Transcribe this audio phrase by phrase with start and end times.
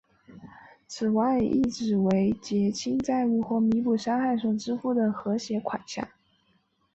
[0.87, 6.07] 此外亦指为结清债务或弥补伤害所支付的和解款项。